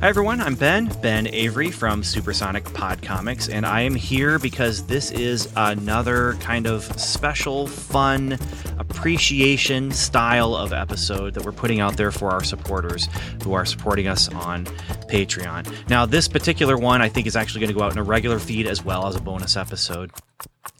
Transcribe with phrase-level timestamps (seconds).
[0.00, 0.40] Hi, everyone.
[0.40, 5.52] I'm Ben, Ben Avery from Supersonic Pod Comics, and I am here because this is
[5.56, 8.38] another kind of special, fun,
[8.78, 13.10] appreciation style of episode that we're putting out there for our supporters
[13.44, 14.64] who are supporting us on
[15.10, 15.70] Patreon.
[15.90, 18.38] Now, this particular one I think is actually going to go out in a regular
[18.38, 20.12] feed as well as a bonus episode.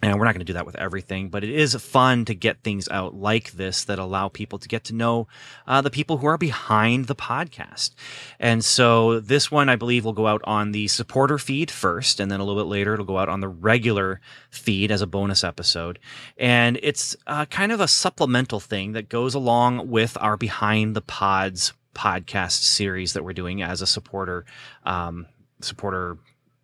[0.02, 2.62] And we're not going to do that with everything, but it is fun to get
[2.62, 5.28] things out like this that allow people to get to know
[5.66, 7.90] uh, the people who are behind the podcast.
[8.38, 12.30] And so this one, I believe, will go out on the supporter feed first, and
[12.30, 15.44] then a little bit later, it'll go out on the regular feed as a bonus
[15.44, 15.98] episode.
[16.38, 21.02] And it's uh, kind of a supplemental thing that goes along with our Behind the
[21.02, 24.46] Pods podcast series that we're doing as a supporter
[24.84, 25.26] um,
[25.60, 26.16] supporter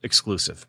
[0.03, 0.67] exclusive.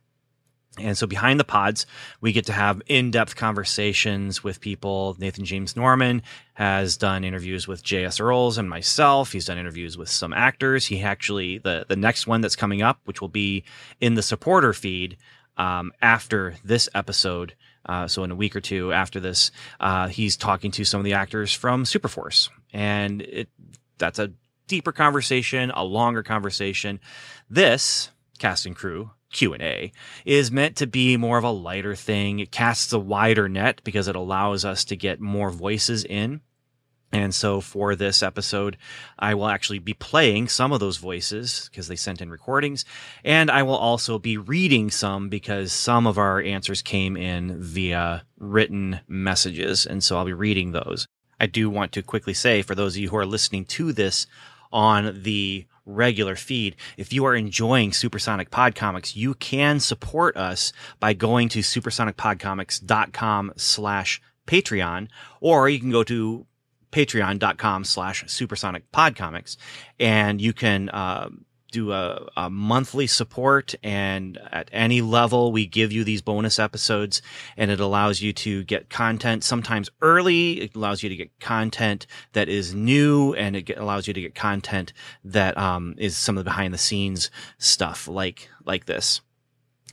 [0.80, 1.86] And so behind the pods,
[2.22, 5.16] we get to have in-depth conversations with people.
[5.20, 6.22] Nathan James Norman
[6.53, 8.19] has done interviews with J.S.
[8.19, 9.31] Earls and myself.
[9.31, 10.86] He's done interviews with some actors.
[10.88, 13.64] He actually the the next one that's coming up, which will be
[14.00, 15.17] in the supporter feed
[15.58, 17.53] um, after this episode.
[17.86, 21.06] Uh, so in a week or two after this, uh, he's talking to some of
[21.06, 23.50] the actors from Superforce, and it
[23.97, 24.31] that's a
[24.67, 27.00] deeper conversation, a longer conversation.
[27.50, 29.92] This cast and crew Q&A
[30.25, 32.39] is meant to be more of a lighter thing.
[32.39, 36.42] It casts a wider net because it allows us to get more voices in.
[37.11, 38.78] And so for this episode,
[39.17, 42.84] I will actually be playing some of those voices because they sent in recordings.
[43.23, 48.25] And I will also be reading some because some of our answers came in via
[48.38, 49.86] written messages.
[49.86, 51.08] And so I'll be reading those.
[51.39, 54.28] I do want to quickly say for those of you who are listening to this
[54.72, 56.76] on the regular feed.
[56.98, 63.54] If you are enjoying Supersonic Pod Comics, you can support us by going to supersonicpodcomics.com
[63.56, 65.08] slash Patreon,
[65.42, 66.46] or you can go to
[66.92, 69.58] patreon.com slash supersonic podcomics
[70.00, 71.30] and you can uh,
[71.72, 77.22] do a, a, monthly support and at any level we give you these bonus episodes
[77.55, 82.07] and it allows you to get content sometimes early it allows you to get content
[82.33, 86.44] that is new and it allows you to get content that um, is some of
[86.44, 89.22] the behind the scenes stuff like like this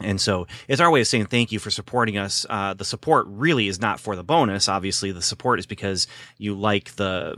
[0.01, 2.45] and so it's our way of saying thank you for supporting us.
[2.51, 4.69] Uh, the support really is not for the bonus.
[4.69, 7.37] Obviously, the support is because you like the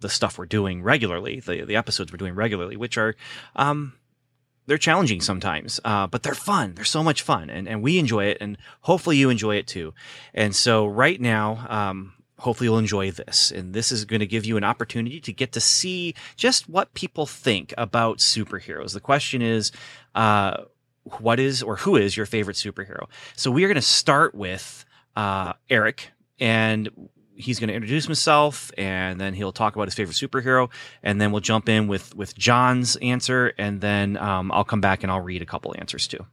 [0.00, 3.14] the stuff we're doing regularly, the the episodes we're doing regularly, which are
[3.56, 3.94] um,
[4.66, 6.74] they're challenging sometimes, uh, but they're fun.
[6.74, 9.94] They're so much fun, and and we enjoy it, and hopefully you enjoy it too.
[10.34, 14.44] And so right now, um, hopefully you'll enjoy this, and this is going to give
[14.44, 18.92] you an opportunity to get to see just what people think about superheroes.
[18.92, 19.72] The question is.
[20.14, 20.64] Uh,
[21.20, 23.06] what is or who is your favorite superhero?
[23.34, 24.84] So we are going to start with
[25.16, 26.90] uh, Eric, and
[27.38, 30.68] he's going to introduce himself and then he'll talk about his favorite superhero
[31.02, 35.02] and then we'll jump in with with john's answer and then um, i'll come back
[35.02, 36.24] and i'll read a couple answers too.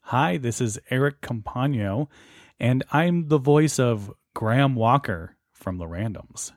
[0.00, 2.08] Hi this is eric campagno
[2.60, 6.52] and i'm the voice of graham walker from the randoms.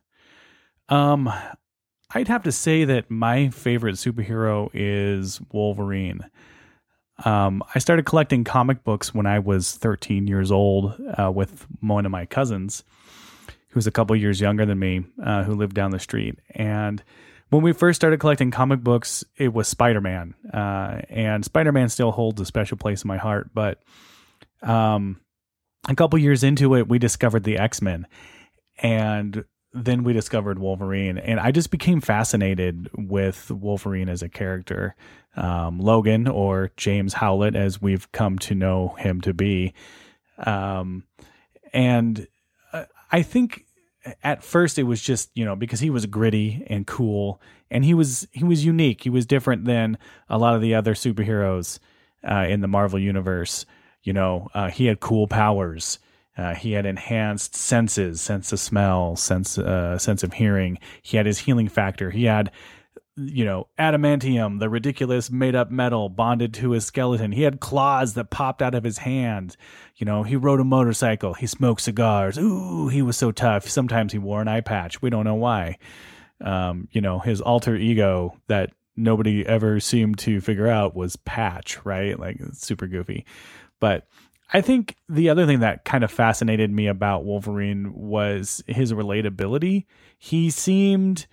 [0.89, 1.31] Um
[2.13, 6.19] i'd have to say that my favorite superhero is wolverine
[7.23, 12.05] um, I started collecting comic books when I was 13 years old uh, with one
[12.05, 12.83] of my cousins,
[13.69, 16.39] who was a couple years younger than me, uh, who lived down the street.
[16.53, 17.01] And
[17.49, 21.89] when we first started collecting comic books, it was Spider Man, uh, and Spider Man
[21.89, 23.51] still holds a special place in my heart.
[23.53, 23.81] But
[24.61, 25.21] um,
[25.87, 28.07] a couple years into it, we discovered the X Men,
[28.81, 34.95] and then we discovered Wolverine, and I just became fascinated with Wolverine as a character.
[35.35, 39.73] Um, Logan, or James Howlett, as we've come to know him to be.
[40.37, 41.03] Um,
[41.73, 42.25] and
[42.71, 43.65] uh, I think
[44.23, 47.93] at first it was just you know because he was gritty and cool, and he
[47.93, 49.03] was he was unique.
[49.03, 49.97] He was different than
[50.29, 51.79] a lot of the other superheroes
[52.23, 53.65] uh, in the Marvel universe.
[54.03, 55.99] You know, uh, he had cool powers.
[56.37, 60.77] Uh, he had enhanced senses, sense of smell, sense uh, sense of hearing.
[61.01, 62.11] He had his healing factor.
[62.11, 62.51] He had,
[63.15, 67.31] you know, adamantium, the ridiculous made up metal bonded to his skeleton.
[67.31, 69.55] He had claws that popped out of his hand.
[69.95, 71.33] You know, he rode a motorcycle.
[71.33, 72.37] He smoked cigars.
[72.37, 73.69] Ooh, he was so tough.
[73.69, 75.01] Sometimes he wore an eye patch.
[75.01, 75.77] We don't know why.
[76.41, 81.83] Um, you know, his alter ego that nobody ever seemed to figure out was Patch,
[81.85, 82.19] right?
[82.19, 83.25] Like super goofy.
[83.79, 84.07] But
[84.53, 89.85] I think the other thing that kind of fascinated me about Wolverine was his relatability.
[90.17, 91.25] He seemed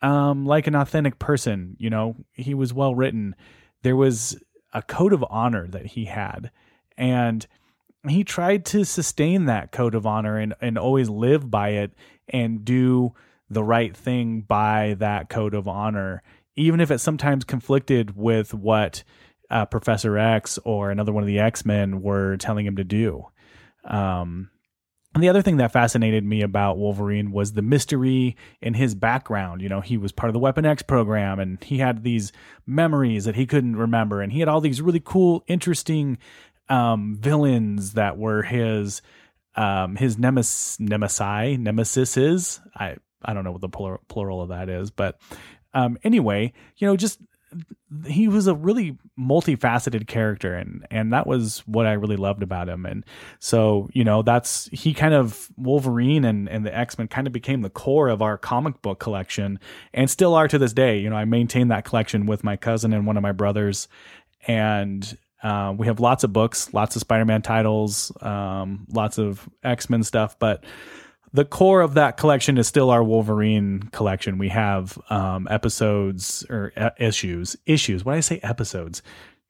[0.00, 1.76] um, like an authentic person.
[1.78, 3.34] You know, he was well written.
[3.82, 4.40] There was
[4.72, 6.50] a code of honor that he had,
[6.96, 7.46] and
[8.08, 11.92] he tried to sustain that code of honor and, and always live by it
[12.28, 13.12] and do
[13.50, 16.22] the right thing by that code of honor,
[16.54, 19.02] even if it sometimes conflicted with what
[19.50, 23.26] uh, Professor X or another one of the X Men were telling him to do.
[23.84, 24.50] Um,
[25.14, 29.62] and the other thing that fascinated me about Wolverine was the mystery in his background.
[29.62, 32.32] You know, he was part of the Weapon X program and he had these
[32.66, 34.20] memories that he couldn't remember.
[34.20, 36.18] And he had all these really cool, interesting
[36.68, 39.00] um, villains that were his
[39.54, 42.60] um, his nemes- nemesi, nemesis is.
[42.74, 45.18] I, I don't know what the plural, plural of that is, but
[45.72, 47.20] um, anyway, you know, just
[48.06, 52.68] he was a really multifaceted character and and that was what I really loved about
[52.68, 52.84] him.
[52.84, 53.04] And
[53.38, 57.62] so you know that's he kind of Wolverine and and the X-Men kind of became
[57.62, 59.58] the core of our comic book collection
[59.94, 60.98] and still are to this day.
[60.98, 63.88] You know I maintain that collection with my cousin and one of my brothers.
[64.46, 70.02] And uh, we have lots of books lots of Spider-Man titles um, lots of X-Men
[70.02, 70.64] stuff but
[71.32, 74.38] the core of that collection is still our Wolverine collection.
[74.38, 77.56] We have um, episodes or issues.
[77.66, 78.04] Issues.
[78.04, 79.02] Why did I say episodes?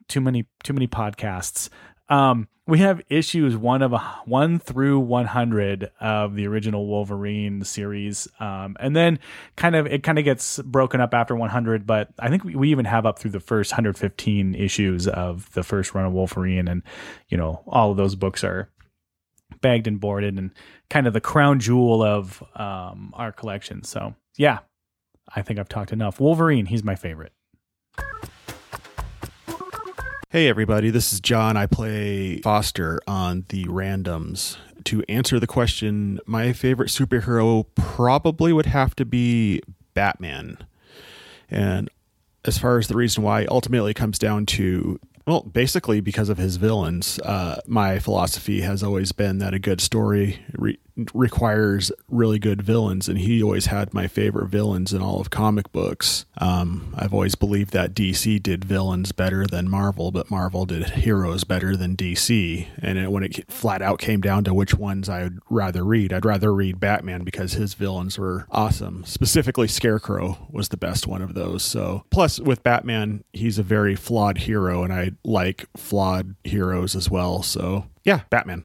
[0.09, 0.47] Too many.
[0.63, 1.69] Too many podcasts.
[2.09, 7.63] Um, we have issues one of a, one through one hundred of the original Wolverine
[7.65, 9.19] series, um, and then
[9.55, 11.87] kind of it kind of gets broken up after one hundred.
[11.87, 15.53] But I think we, we even have up through the first hundred fifteen issues of
[15.53, 16.83] the first run of Wolverine, and
[17.29, 18.69] you know all of those books are
[19.61, 20.51] bagged and boarded and
[20.91, 23.83] kind of the crown jewel of um, our collection.
[23.83, 24.61] So yeah,
[25.35, 26.21] I think I've talked enough.
[26.21, 27.33] Wolverine, he's my favorite.
[30.31, 31.57] Hey everybody, this is John.
[31.57, 34.59] I play Foster on the randoms.
[34.85, 39.63] To answer the question, my favorite superhero probably would have to be
[39.95, 40.59] Batman.
[41.49, 41.89] And
[42.45, 46.57] as far as the reason why, ultimately comes down to well, basically because of his
[46.57, 47.19] villains.
[47.21, 50.79] Uh, my philosophy has always been that a good story re-
[51.13, 55.71] requires really good villains, and he always had my favorite villains in all of comic
[55.73, 56.25] books.
[56.39, 61.45] Um, I've always believed that DC did villains better than Marvel, but Marvel did heroes
[61.45, 62.67] better than DC.
[62.79, 66.25] And it, when it flat out came down to which ones I'd rather read, I'd
[66.25, 69.05] rather read Batman because his villains were awesome.
[69.05, 71.63] Specifically, Scarecrow was the best one of those.
[71.63, 77.11] So, plus with Batman, he's a very flawed hero, and I like flawed heroes as
[77.11, 77.43] well.
[77.43, 78.65] So, yeah, Batman.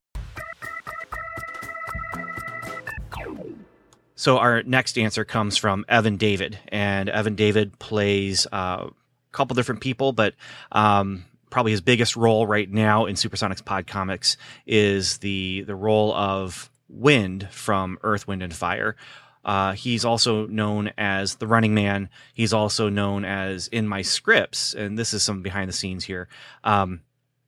[4.21, 8.91] So our next answer comes from Evan David, and Evan David plays uh, a
[9.31, 10.35] couple different people, but
[10.71, 14.37] um, probably his biggest role right now in Supersonics Pod Comics
[14.67, 18.95] is the the role of Wind from Earth, Wind, and Fire.
[19.43, 22.09] Uh, he's also known as the Running Man.
[22.33, 26.27] He's also known as in my scripts, and this is some behind the scenes here.
[26.63, 27.01] Um,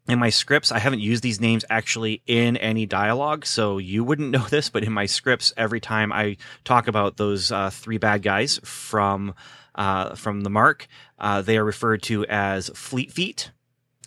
[0.07, 4.31] in my scripts, I haven't used these names actually in any dialogue, so you wouldn't
[4.31, 4.69] know this.
[4.69, 9.33] But in my scripts, every time I talk about those uh, three bad guys from
[9.75, 10.87] uh, from the Mark,
[11.19, 13.51] uh, they are referred to as Fleet Feet,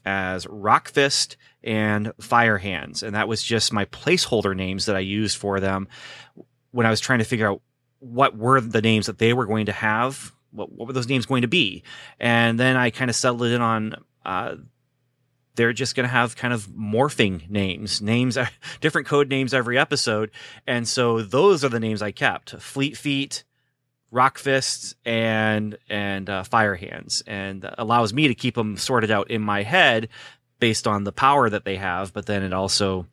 [0.04, 5.00] as Rock Fist, and Fire Hands, and that was just my placeholder names that I
[5.00, 5.88] used for them
[6.70, 7.62] when I was trying to figure out
[8.00, 10.32] what were the names that they were going to have.
[10.50, 11.82] What, what were those names going to be?
[12.18, 14.56] And then I kind of settled in on uh,
[15.56, 18.38] they're just going to have kind of morphing names, names,
[18.80, 20.30] different code names every episode.
[20.66, 23.44] And so those are the names I kept Fleet Feet,
[24.10, 29.30] Rock Fists, and, and uh, Fire Hands, and allows me to keep them sorted out
[29.30, 30.08] in my head
[30.60, 32.12] based on the power that they have.
[32.12, 33.06] But then it also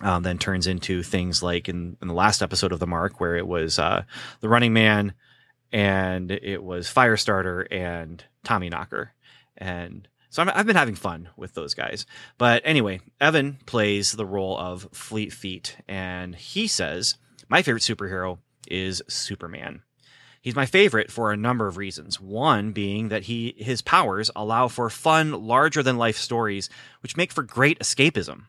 [0.00, 3.36] um, then turns into things like in, in the last episode of the Mark, where
[3.36, 4.04] it was uh,
[4.40, 5.14] the Running Man,
[5.72, 9.12] and it was Firestarter and Tommy Knocker,
[9.56, 12.06] and so i have been having fun with those guys.
[12.38, 18.38] But anyway, Evan plays the role of Fleet Feet, and he says, My favorite superhero
[18.66, 19.82] is Superman.
[20.42, 22.20] He's my favorite for a number of reasons.
[22.20, 26.68] One being that he his powers allow for fun, larger than life stories,
[27.00, 28.46] which make for great escapism.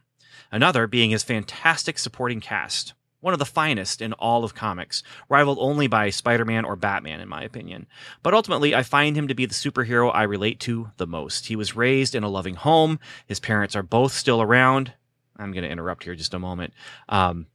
[0.55, 5.57] Another being his fantastic supporting cast one of the finest in all of comics, rivaled
[5.59, 7.88] only by Spider Man or Batman, in my opinion.
[8.24, 11.47] But ultimately, I find him to be the superhero I relate to the most.
[11.47, 14.93] He was raised in a loving home, his parents are both still around.
[15.35, 16.74] I'm going to interrupt here just a moment.
[17.09, 17.47] Um,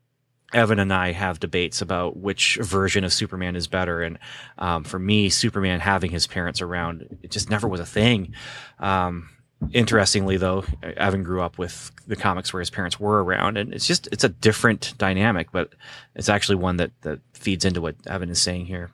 [0.52, 4.02] Evan and I have debates about which version of Superman is better.
[4.02, 4.18] And
[4.58, 8.34] um, for me, Superman having his parents around, it just never was a thing.
[8.78, 9.30] Um,
[9.72, 10.64] interestingly though
[10.96, 14.24] evan grew up with the comics where his parents were around and it's just it's
[14.24, 15.74] a different dynamic but
[16.14, 18.90] it's actually one that that feeds into what evan is saying here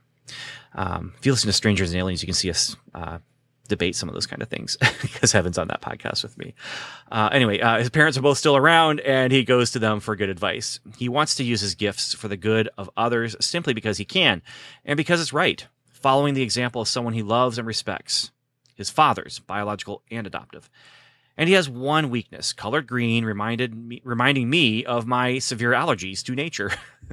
[0.74, 3.18] um, if you listen to strangers and aliens you can see us uh,
[3.66, 6.54] debate some of those kind of things because Evan's on that podcast with me.
[7.10, 10.16] Uh, anyway, uh, his parents are both still around and he goes to them for
[10.16, 10.80] good advice.
[10.96, 14.42] He wants to use his gifts for the good of others simply because he can
[14.84, 18.30] and because it's right, following the example of someone he loves and respects
[18.76, 20.70] his fathers, biological and adoptive.
[21.36, 26.22] And he has one weakness, colored green, reminded me, reminding me of my severe allergies
[26.24, 26.70] to nature.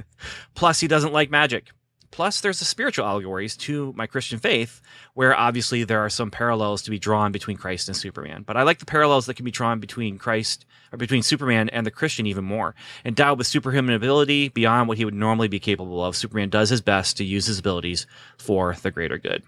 [0.54, 1.70] Plus, he doesn't like magic.
[2.10, 4.80] Plus, there's the spiritual allegories to my Christian faith,
[5.14, 8.44] where obviously there are some parallels to be drawn between Christ and Superman.
[8.46, 11.84] But I like the parallels that can be drawn between Christ or between Superman and
[11.84, 12.76] the Christian even more.
[13.04, 16.80] Endowed with superhuman ability beyond what he would normally be capable of, Superman does his
[16.80, 18.06] best to use his abilities
[18.38, 19.42] for the greater good.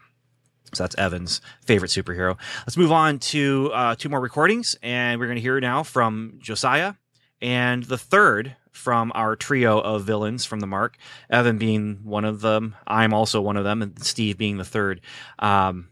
[0.73, 2.37] So that's Evan's favorite superhero.
[2.61, 6.39] Let's move on to uh, two more recordings, and we're going to hear now from
[6.39, 6.95] Josiah
[7.41, 10.99] and the third from our trio of villains from the Mark.
[11.31, 15.01] Evan being one of them, I'm also one of them, and Steve being the third.
[15.39, 15.89] Um,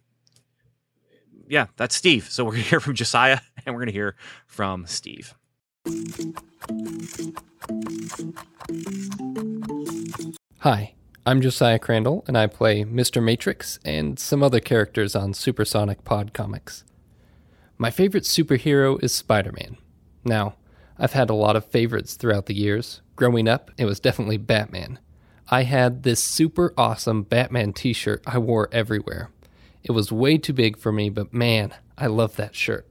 [1.48, 2.28] yeah, that's Steve.
[2.30, 4.16] So we're going to hear from Josiah, and we're going to hear
[4.46, 5.34] from Steve.
[10.58, 10.94] Hi,
[11.26, 13.22] I'm Josiah Crandall, and I play Mr.
[13.22, 16.84] Matrix and some other characters on Supersonic Pod Comics.
[17.78, 19.78] My favorite superhero is Spider Man.
[20.22, 20.56] Now,
[20.98, 23.00] I've had a lot of favorites throughout the years.
[23.16, 24.98] Growing up, it was definitely Batman.
[25.48, 29.30] I had this super awesome Batman t shirt I wore everywhere.
[29.82, 32.86] It was way too big for me, but man, I love that shirt.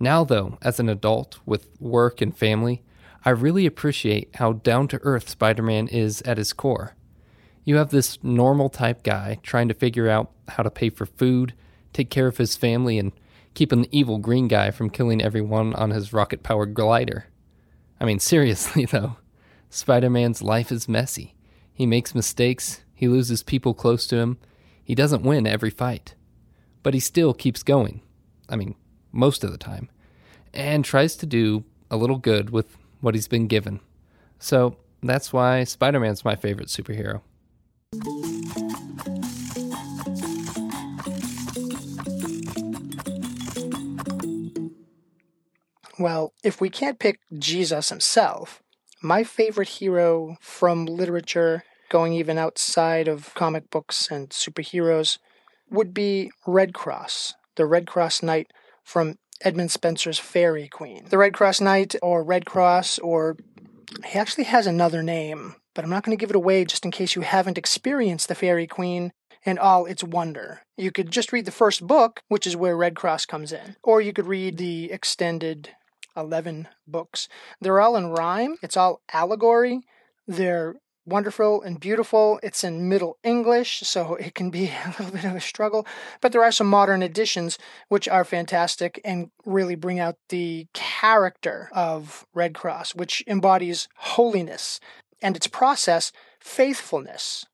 [0.00, 2.82] Now, though, as an adult with work and family,
[3.24, 6.96] I really appreciate how down to earth Spider Man is at his core.
[7.64, 11.54] You have this normal type guy trying to figure out how to pay for food,
[11.92, 13.12] take care of his family, and
[13.54, 17.26] keep an evil green guy from killing everyone on his rocket powered glider.
[18.00, 19.16] I mean, seriously, though,
[19.68, 21.34] Spider Man's life is messy.
[21.72, 24.38] He makes mistakes, he loses people close to him,
[24.82, 26.14] he doesn't win every fight.
[26.82, 28.00] But he still keeps going.
[28.48, 28.74] I mean,
[29.12, 29.88] most of the time.
[30.52, 33.80] And tries to do a little good with what he's been given.
[34.38, 37.20] So that's why Spider Man's my favorite superhero.
[45.98, 48.62] Well, if we can't pick Jesus himself,
[49.02, 55.18] my favorite hero from literature, going even outside of comic books and superheroes,
[55.68, 61.06] would be Red Cross, the Red Cross Knight from Edmund Spenser's Faerie Queene.
[61.10, 63.36] The Red Cross Knight, or Red Cross, or
[64.06, 66.90] he actually has another name, but I'm not going to give it away just in
[66.90, 69.12] case you haven't experienced the Faerie Queene
[69.44, 70.62] and all its wonder.
[70.76, 74.00] You could just read the first book, which is where Red Cross comes in, or
[74.00, 75.70] you could read the extended
[76.16, 77.28] 11 books.
[77.60, 79.80] They're all in rhyme, it's all allegory.
[80.26, 82.38] They're wonderful and beautiful.
[82.42, 85.86] It's in Middle English, so it can be a little bit of a struggle.
[86.20, 87.58] But there are some modern editions
[87.88, 94.80] which are fantastic and really bring out the character of Red Cross, which embodies holiness
[95.22, 97.46] and its process, faithfulness.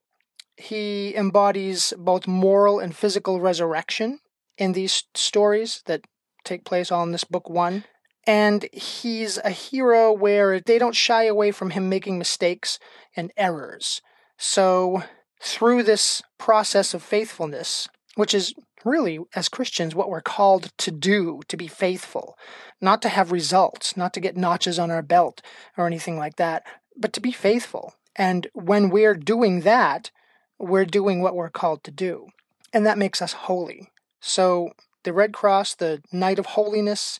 [0.55, 4.19] He embodies both moral and physical resurrection
[4.57, 6.01] in these stories that
[6.43, 7.83] take place all in this book one.
[8.25, 12.79] And he's a hero where they don't shy away from him making mistakes
[13.15, 14.01] and errors.
[14.37, 15.03] So,
[15.41, 21.41] through this process of faithfulness, which is really, as Christians, what we're called to do,
[21.47, 22.37] to be faithful,
[22.81, 25.41] not to have results, not to get notches on our belt
[25.77, 26.63] or anything like that,
[26.97, 27.93] but to be faithful.
[28.15, 30.11] And when we're doing that,
[30.59, 32.27] we're doing what we're called to do.
[32.73, 33.89] And that makes us holy.
[34.19, 34.71] So,
[35.03, 37.19] the Red Cross, the Knight of Holiness,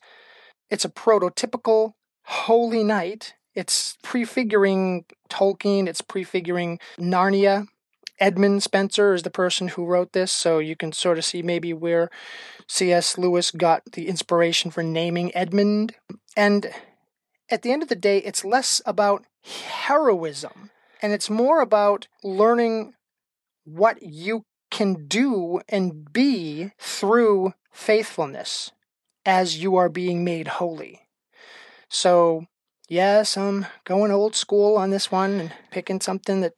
[0.70, 1.94] it's a prototypical
[2.24, 3.36] holy knight.
[3.56, 7.68] It's prefiguring Tolkien, it's prefiguring Narnia.
[8.20, 11.72] Edmund Spenser is the person who wrote this, so you can sort of see maybe
[11.72, 12.10] where
[12.68, 13.18] C.S.
[13.18, 15.96] Lewis got the inspiration for naming Edmund.
[16.36, 16.72] And
[17.50, 22.94] at the end of the day, it's less about heroism and it's more about learning
[23.64, 28.72] what you can do and be through faithfulness
[29.26, 31.02] as you are being made holy.
[31.90, 32.46] So,
[32.90, 36.54] yes, I'm going old school on this one and picking something that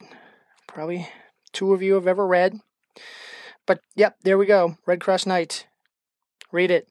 [0.67, 1.08] probably
[1.51, 2.60] two of you have ever read.
[3.65, 4.77] But yep, there we go.
[4.86, 5.67] Red Cross Knight.
[6.51, 6.88] Read it.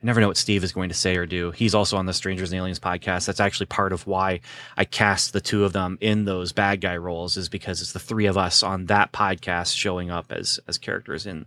[0.00, 1.50] I never know what Steve is going to say or do.
[1.50, 3.26] He's also on the Strangers and Aliens podcast.
[3.26, 4.40] That's actually part of why
[4.76, 7.98] I cast the two of them in those bad guy roles, is because it's the
[7.98, 11.46] three of us on that podcast showing up as as characters in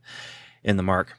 [0.64, 1.18] in the mark.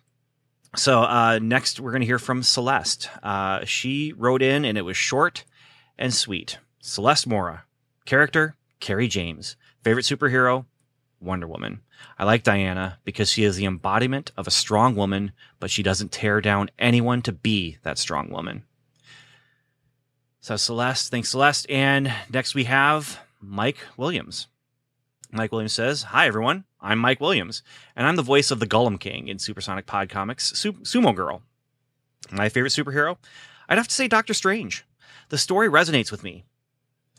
[0.77, 3.09] So uh, next, we're going to hear from Celeste.
[3.23, 5.45] Uh, she wrote in, and it was short
[5.99, 6.59] and sweet.
[6.81, 7.65] Celeste Mora,
[8.05, 9.57] Character Carrie James.
[9.83, 10.67] Favorite superhero
[11.23, 11.81] Wonder Woman.
[12.19, 16.13] I like Diana because she is the embodiment of a strong woman, but she doesn't
[16.13, 18.65] tear down anyone to be that strong woman.
[20.41, 21.67] So Celeste, thanks Celeste.
[21.71, 24.49] And next we have Mike Williams.
[25.31, 27.63] Mike Williams says, Hi everyone, I'm Mike Williams,
[27.97, 31.43] and I'm the voice of the Gollum King in Supersonic Pod Comics Su- Sumo Girl.
[32.31, 33.17] My favorite superhero?
[33.69, 34.85] I'd have to say Doctor Strange.
[35.31, 36.45] The story resonates with me.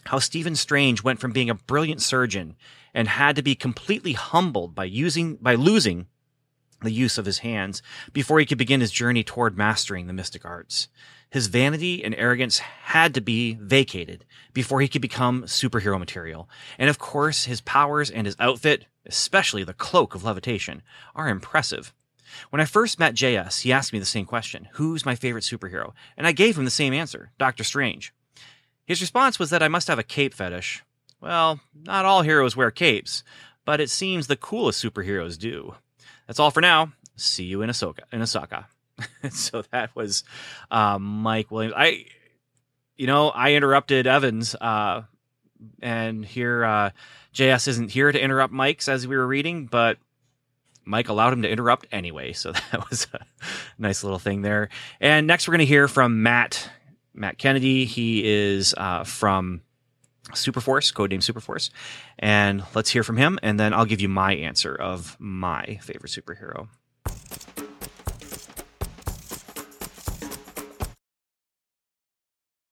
[0.06, 2.56] How Stephen Strange went from being a brilliant surgeon
[2.94, 6.08] and had to be completely humbled by using by losing
[6.82, 7.82] the use of his hands
[8.12, 10.90] before he could begin his journey toward mastering the mystic arts.
[11.30, 16.50] His vanity and arrogance had to be vacated before he could become superhero material.
[16.78, 20.84] And of course, his powers and his outfit, especially the cloak of levitation,
[21.16, 21.94] are impressive.
[22.50, 25.94] When I first met JS, he asked me the same question Who's my favorite superhero?
[26.18, 28.14] And I gave him the same answer Doctor Strange.
[28.86, 30.84] His response was that I must have a cape fetish.
[31.22, 33.24] Well, not all heroes wear capes,
[33.66, 35.76] but it seems the coolest superheroes do.
[36.28, 36.92] That's all for now.
[37.16, 38.02] See you in Ahsoka.
[38.12, 38.68] In Osaka.
[39.32, 40.24] so that was
[40.70, 41.76] uh, Mike Williams.
[41.78, 42.06] I,
[42.98, 45.04] you know, I interrupted Evans, uh,
[45.82, 46.90] and here uh,
[47.34, 49.98] JS isn't here to interrupt Mike's as we were reading, but
[50.86, 52.34] Mike allowed him to interrupt anyway.
[52.34, 53.26] So that was a
[53.78, 54.70] nice little thing there.
[55.00, 56.70] And next, we're going to hear from Matt
[57.14, 57.86] Matt Kennedy.
[57.86, 59.62] He is uh, from
[60.32, 61.70] Superforce, codename Superforce.
[62.18, 66.12] And let's hear from him, and then I'll give you my answer of my favorite
[66.12, 66.68] superhero.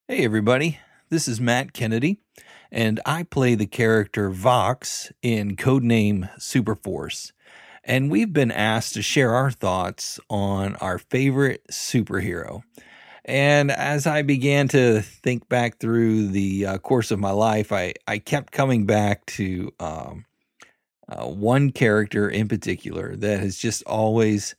[0.07, 0.79] Hey, everybody.
[1.09, 2.19] This is Matt Kennedy,
[2.71, 7.33] and I play the character Vox in codename Superforce.
[7.83, 12.63] And we've been asked to share our thoughts on our favorite superhero.
[13.25, 17.93] And as I began to think back through the uh, course of my life, I,
[18.07, 20.25] I kept coming back to um,
[21.07, 24.55] uh, one character in particular that has just always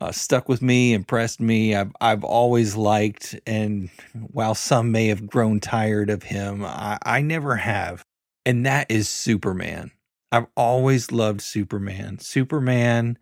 [0.00, 1.74] uh, stuck with me, impressed me.
[1.74, 7.20] I've I've always liked, and while some may have grown tired of him, I, I
[7.20, 8.04] never have.
[8.46, 9.90] And that is Superman.
[10.30, 12.20] I've always loved Superman.
[12.20, 13.18] Superman,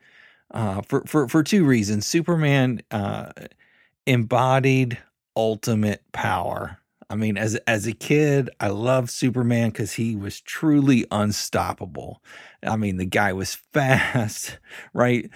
[0.50, 2.06] uh, for for for two reasons.
[2.06, 3.32] Superman uh,
[4.06, 4.98] embodied
[5.36, 6.78] ultimate power.
[7.08, 12.22] I mean, as as a kid, I loved Superman because he was truly unstoppable.
[12.62, 14.58] I mean, the guy was fast,
[14.92, 15.30] right?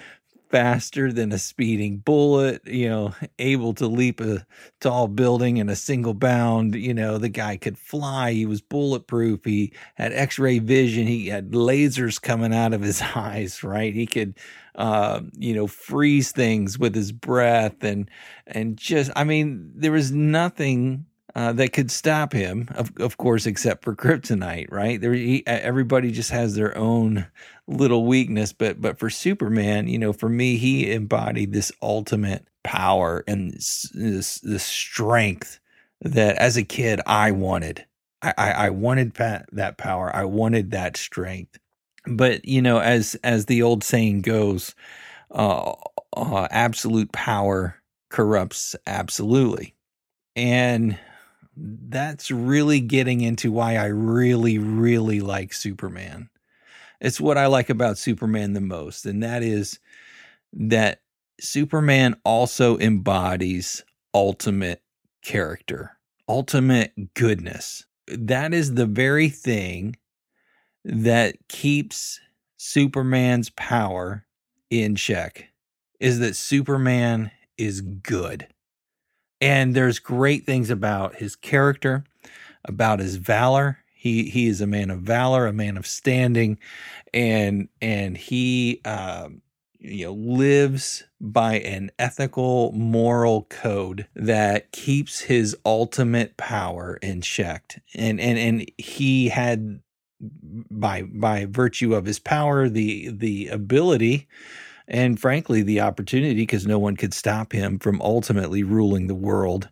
[0.50, 4.44] Faster than a speeding bullet, you know, able to leap a
[4.80, 6.74] tall building in a single bound.
[6.74, 8.32] You know, the guy could fly.
[8.32, 9.44] He was bulletproof.
[9.44, 11.06] He had x ray vision.
[11.06, 13.94] He had lasers coming out of his eyes, right?
[13.94, 14.36] He could,
[14.74, 18.10] uh, you know, freeze things with his breath and,
[18.46, 23.46] and just, I mean, there was nothing uh, that could stop him, of, of course,
[23.46, 25.00] except for kryptonite, right?
[25.00, 27.26] There, he, everybody just has their own
[27.66, 33.24] little weakness, but but for Superman, you know, for me, he embodied this ultimate power
[33.26, 35.60] and this this strength
[36.02, 37.86] that, as a kid, I wanted.
[38.22, 40.14] I, I, wanted that, that power.
[40.14, 41.58] I wanted that strength.
[42.06, 44.74] But you know, as as the old saying goes,
[45.30, 45.72] uh,
[46.14, 47.76] uh, absolute power
[48.10, 49.74] corrupts absolutely,
[50.34, 50.98] and
[51.56, 56.28] that's really getting into why I really, really like Superman.
[57.00, 59.78] It's what I like about Superman the most, and that is
[60.52, 61.00] that
[61.40, 63.84] Superman also embodies
[64.14, 64.82] ultimate
[65.22, 65.96] character,
[66.28, 67.86] ultimate goodness.
[68.06, 69.96] That is the very thing
[70.84, 72.20] that keeps
[72.56, 74.26] Superman's power
[74.70, 75.48] in check
[75.98, 78.46] is that Superman is good.
[79.40, 82.04] And there's great things about his character,
[82.64, 83.78] about his valor.
[83.94, 86.58] He he is a man of valor, a man of standing,
[87.12, 89.42] and and he um,
[89.78, 97.82] you know lives by an ethical moral code that keeps his ultimate power in check.
[97.94, 99.80] And and and he had
[100.20, 104.28] by by virtue of his power the the ability
[104.90, 109.68] and frankly, the opportunity because no one could stop him from ultimately ruling the world.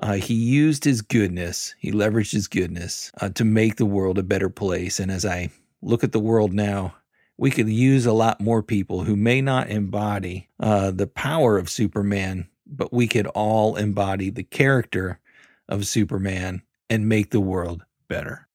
[0.00, 4.24] Uh, he used his goodness, he leveraged his goodness uh, to make the world a
[4.24, 4.98] better place.
[4.98, 5.50] And as I
[5.82, 6.94] look at the world now,
[7.36, 11.68] we could use a lot more people who may not embody uh, the power of
[11.68, 15.20] Superman, but we could all embody the character
[15.68, 18.48] of Superman and make the world better.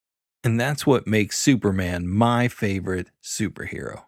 [0.43, 4.03] And that's what makes Superman my favorite superhero.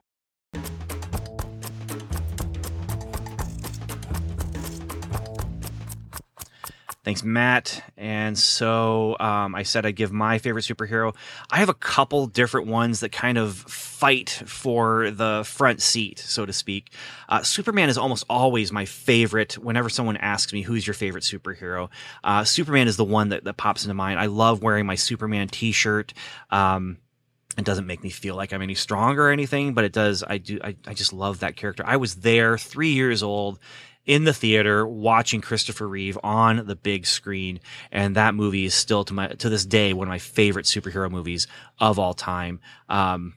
[7.04, 7.84] Thanks, Matt.
[7.98, 11.16] And so um, I said I'd give my favorite superhero.
[11.50, 16.46] I have a couple different ones that kind of fight for the front seat, so
[16.46, 16.94] to speak.
[17.28, 21.90] Uh, Superman is almost always my favorite whenever someone asks me, who's your favorite superhero?
[22.24, 24.20] Uh, Superman is the one that, that pops into mind.
[24.20, 26.14] I love wearing my Superman t shirt.
[26.52, 26.98] Um,
[27.58, 30.24] it doesn't make me feel like I'm any stronger or anything, but it does.
[30.24, 30.60] I do.
[30.64, 31.84] I, I just love that character.
[31.86, 33.60] I was there three years old
[34.06, 37.60] in the theater watching Christopher Reeve on the big screen,
[37.92, 41.10] and that movie is still to my to this day one of my favorite superhero
[41.10, 41.48] movies
[41.80, 42.60] of all time.
[42.90, 43.36] Um,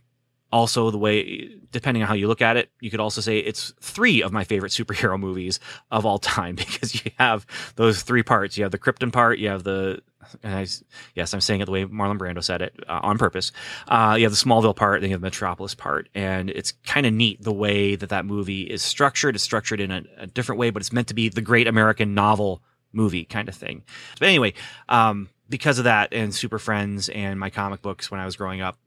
[0.51, 3.75] also, the way depending on how you look at it, you could also say it's
[3.81, 5.59] three of my favorite superhero movies
[5.91, 7.45] of all time because you have
[7.77, 8.57] those three parts.
[8.57, 10.01] You have the Krypton part, you have the
[10.43, 10.67] I,
[11.15, 13.53] yes, I'm saying it the way Marlon Brando said it uh, on purpose.
[13.89, 17.07] Uh, you have the Smallville part, then you have the Metropolis part, and it's kind
[17.07, 19.35] of neat the way that that movie is structured.
[19.35, 22.15] It's structured in a, a, different way, but it's meant to be the great American
[22.15, 23.83] novel movie kind of thing.
[24.19, 24.55] But anyway,
[24.89, 28.61] um, because of that, and Super Friends and my comic books when I was growing
[28.61, 28.79] up,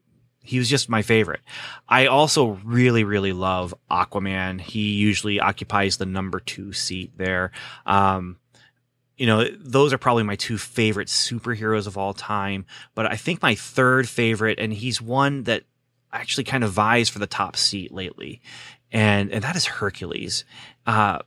[0.42, 1.40] he was just my favorite.
[1.88, 4.60] I also really, really love Aquaman.
[4.60, 7.50] He usually occupies the number two seat there.
[7.84, 8.38] Um,
[9.18, 12.64] you know, those are probably my two favorite superheroes of all time.
[12.94, 15.64] But I think my third favorite, and he's one that
[16.12, 18.40] actually kind of vies for the top seat lately,
[18.92, 20.44] and and that is Hercules.
[20.86, 21.18] Uh,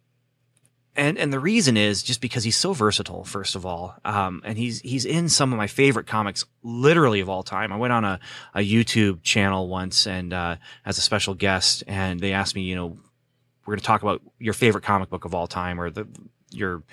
[0.95, 3.25] and and the reason is just because he's so versatile.
[3.25, 7.29] First of all, um, and he's he's in some of my favorite comics, literally of
[7.29, 7.73] all time.
[7.73, 8.19] I went on a,
[8.53, 12.75] a YouTube channel once and uh, as a special guest, and they asked me, you
[12.75, 12.97] know,
[13.65, 16.07] we're going to talk about your favorite comic book of all time or the
[16.51, 16.83] your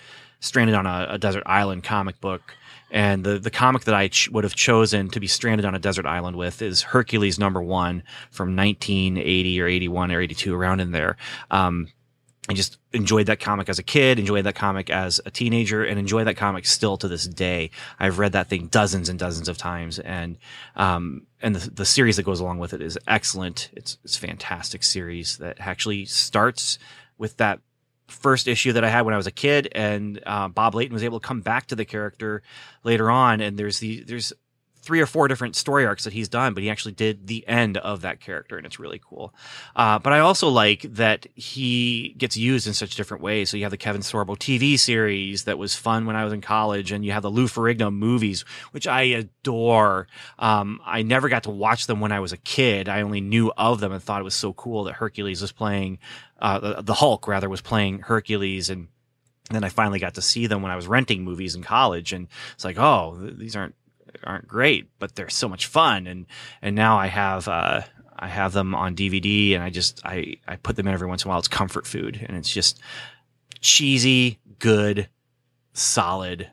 [0.40, 2.54] stranded on a, a desert island comic book.
[2.90, 5.78] And the, the comic that I ch- would have chosen to be stranded on a
[5.78, 10.92] desert island with is Hercules number one from 1980 or 81 or 82, around in
[10.92, 11.16] there.
[11.50, 11.88] Um,
[12.48, 15.98] I just enjoyed that comic as a kid, enjoyed that comic as a teenager, and
[15.98, 17.70] enjoy that comic still to this day.
[18.00, 20.38] I've read that thing dozens and dozens of times, and
[20.74, 23.68] um, and the, the series that goes along with it is excellent.
[23.74, 26.78] It's it's a fantastic series that actually starts
[27.18, 27.60] with that
[28.08, 31.04] first issue that I had when I was a kid, and uh, Bob Layton was
[31.04, 32.42] able to come back to the character
[32.84, 33.40] later on.
[33.40, 34.32] And there's the there's
[34.88, 37.76] three or four different story arcs that he's done, but he actually did the end
[37.76, 39.34] of that character, and it's really cool.
[39.76, 43.50] Uh, but I also like that he gets used in such different ways.
[43.50, 46.40] So you have the Kevin Sorbo TV series that was fun when I was in
[46.40, 50.08] college, and you have the Lou Ferrigno movies, which I adore.
[50.38, 52.88] Um, I never got to watch them when I was a kid.
[52.88, 55.98] I only knew of them and thought it was so cool that Hercules was playing,
[56.40, 58.88] uh, the, the Hulk rather was playing Hercules and
[59.50, 62.28] then I finally got to see them when I was renting movies in college, and
[62.54, 63.74] it's like, oh, these aren't
[64.24, 66.06] aren't great, but they're so much fun.
[66.06, 66.26] And
[66.62, 67.82] and now I have uh,
[68.18, 71.24] I have them on DVD, and I just I I put them in every once
[71.24, 71.38] in a while.
[71.38, 72.80] It's comfort food, and it's just
[73.60, 75.08] cheesy, good,
[75.72, 76.50] solid,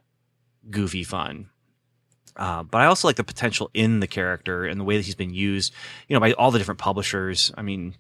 [0.70, 1.50] goofy fun.
[2.36, 5.16] Uh, but I also like the potential in the character and the way that he's
[5.16, 5.74] been used,
[6.08, 7.52] you know, by all the different publishers.
[7.56, 7.96] I mean,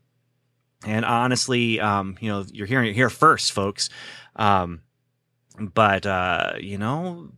[0.86, 3.90] and honestly, um, you know, you're hearing it here first, folks.
[4.36, 4.82] Um,
[5.58, 7.30] but uh, you know,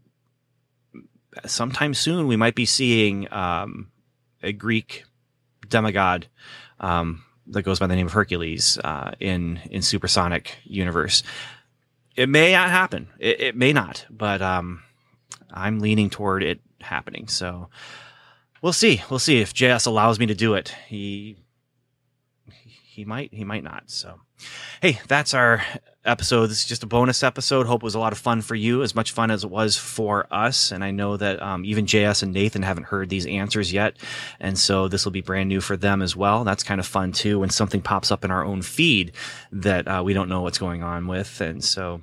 [1.46, 3.92] sometime soon we might be seeing um,
[4.42, 5.06] a Greek
[5.68, 6.28] demigod
[6.80, 11.24] um, that goes by the name of Hercules uh, in in Supersonic universe.
[12.16, 13.10] It may not happen.
[13.20, 14.84] It, it may not, but um,
[15.52, 17.28] I'm leaning toward it happening.
[17.28, 17.70] So
[18.62, 19.02] we'll see.
[19.10, 20.74] We'll see if JS allows me to do it.
[20.88, 21.38] He
[22.98, 23.32] he might.
[23.32, 23.84] He might not.
[23.92, 24.22] So
[24.82, 25.64] hey, that's our
[26.04, 26.48] episode.
[26.48, 27.68] This is just a bonus episode.
[27.68, 29.78] Hope it was a lot of fun for you, as much fun as it was
[29.78, 30.72] for us.
[30.72, 33.98] And I know that um, even JS and Nathan haven't heard these answers yet.
[34.40, 36.44] And so this will be brand new for them as well.
[36.44, 39.12] That's kind of fun too when something pops up in our own feed
[39.52, 41.40] that uh, we don't know what's going on with.
[41.40, 42.02] And so.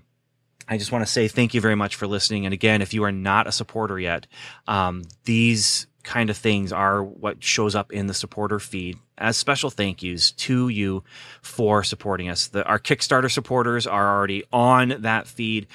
[0.67, 2.47] I just want to say thank you very much for listening.
[2.47, 4.27] And again, if you are not a supporter yet,
[4.67, 9.71] um, these kind of things are what shows up in the supporter feed as special
[9.71, 11.03] thank yous to you
[11.43, 12.49] for supporting us.
[12.49, 15.67] The, our Kickstarter supporters are already on that feed.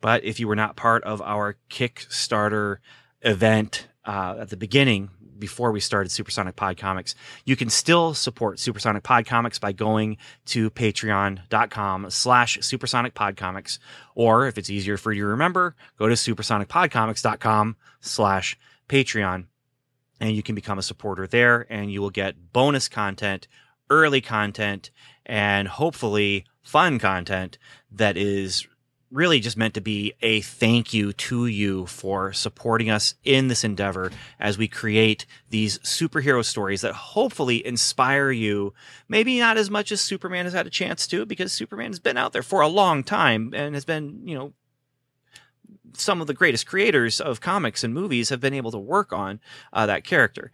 [0.00, 2.78] But if you were not part of our Kickstarter
[3.22, 8.58] event uh, at the beginning, before we started Supersonic Pod Comics, you can still support
[8.58, 10.16] Supersonic Pod Comics by going
[10.46, 13.78] to patreon.com slash supersonic podcomics.
[14.14, 19.46] Or if it's easier for you to remember, go to supersonicpodcomics.com slash Patreon
[20.24, 23.46] and you can become a supporter there and you will get bonus content,
[23.90, 24.90] early content,
[25.26, 27.58] and hopefully fun content
[27.92, 28.66] that is
[29.10, 33.64] really just meant to be a thank you to you for supporting us in this
[33.64, 34.10] endeavor
[34.40, 38.72] as we create these superhero stories that hopefully inspire you.
[39.06, 42.16] Maybe not as much as Superman has had a chance to, because Superman has been
[42.16, 44.54] out there for a long time and has been, you know,
[45.96, 49.40] some of the greatest creators of comics and movies have been able to work on
[49.72, 50.50] uh, that character.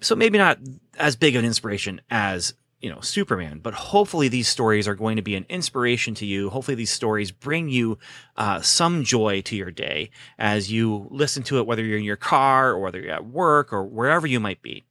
[0.00, 0.58] So maybe not
[0.98, 5.16] as big of an inspiration as you know Superman, but hopefully these stories are going
[5.16, 6.50] to be an inspiration to you.
[6.50, 7.98] Hopefully these stories bring you
[8.36, 12.16] uh, some joy to your day as you listen to it, whether you're in your
[12.16, 14.84] car or whether you're at work or wherever you might be.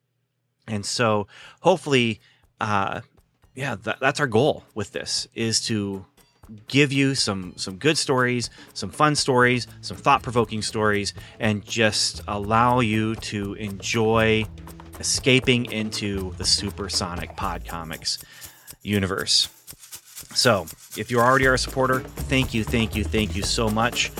[0.68, 1.28] And so
[1.62, 2.20] hopefully,
[2.60, 3.02] uh,
[3.54, 6.06] yeah, that, that's our goal with this is to
[6.68, 12.80] give you some some good stories, some fun stories, some thought-provoking stories and just allow
[12.80, 14.46] you to enjoy
[15.00, 18.24] escaping into the supersonic pod comics
[18.84, 19.50] universe.
[20.36, 20.66] So,
[20.98, 24.12] if you already a supporter, thank you, thank you, thank you so much.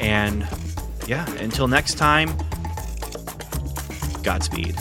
[0.00, 0.46] And
[1.06, 2.30] yeah, until next time,
[4.22, 4.76] Godspeed.